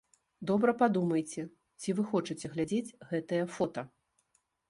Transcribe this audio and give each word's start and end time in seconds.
Добра 0.51 0.71
падумайце, 0.79 1.43
ці 1.83 1.95
вы 1.99 2.07
хочаце 2.13 2.51
глядзець 2.55 2.95
гэтыя 3.13 3.43
фота. 3.59 3.81